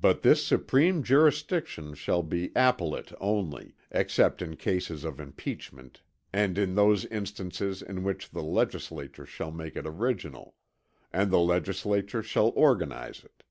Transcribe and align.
But 0.00 0.22
this 0.22 0.46
supreme 0.46 1.02
jurisdiction, 1.02 1.94
shall 1.96 2.22
be 2.22 2.52
appellate 2.54 3.12
only; 3.20 3.74
except 3.90 4.40
in 4.40 4.54
cases 4.54 5.02
of 5.02 5.18
impeachment 5.18 6.00
and 6.32 6.56
in 6.56 6.76
those 6.76 7.06
instances, 7.06 7.82
in 7.82 8.04
which 8.04 8.30
the 8.30 8.44
Legislature 8.44 9.26
shall 9.26 9.50
make 9.50 9.74
it 9.74 9.84
original; 9.84 10.54
and 11.12 11.32
the 11.32 11.40
Legislature 11.40 12.22
shall 12.22 12.52
organize 12.54 13.24
it. 13.24 13.42